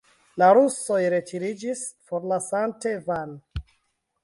La 0.41 0.45
rusoj 0.57 0.97
retiriĝis, 1.15 1.85
forlasante 2.09 2.97
Van. 3.11 3.39